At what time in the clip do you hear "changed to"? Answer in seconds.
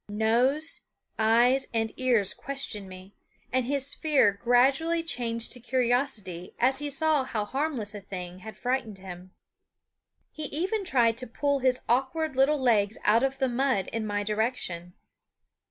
5.03-5.59